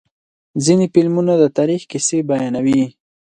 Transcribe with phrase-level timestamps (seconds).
[0.65, 2.83] ځینې فلمونه د تاریخ کیسې بیانوي.